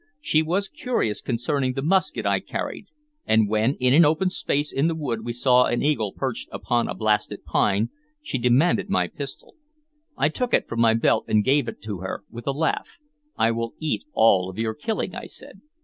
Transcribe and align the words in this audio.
She 0.19 0.41
was 0.41 0.67
curious 0.67 1.21
concerning 1.21 1.73
the 1.73 1.83
musket 1.83 2.25
I 2.25 2.39
carried; 2.39 2.87
and 3.27 3.47
when, 3.47 3.75
in 3.75 3.93
an 3.93 4.03
open 4.03 4.31
space 4.31 4.71
in 4.71 4.87
the 4.87 4.95
wood, 4.95 5.23
we 5.23 5.31
saw 5.31 5.65
an 5.65 5.83
eagle 5.83 6.11
perched 6.11 6.49
upon 6.51 6.87
a 6.87 6.95
blasted 6.95 7.45
pine, 7.45 7.91
she 8.19 8.39
demanded 8.39 8.89
my 8.89 9.07
pistol. 9.07 9.53
I 10.17 10.29
took 10.29 10.55
it 10.55 10.67
from 10.67 10.79
my 10.81 10.95
belt 10.95 11.25
and 11.27 11.43
gave 11.45 11.67
it 11.67 11.83
to 11.83 11.99
her, 11.99 12.23
with 12.31 12.47
a 12.47 12.51
laugh. 12.51 12.97
"I 13.37 13.51
will 13.51 13.75
eat 13.77 14.03
all 14.13 14.49
of 14.49 14.57
your 14.57 14.73
killing," 14.73 15.13
I 15.13 15.27
said. 15.27 15.61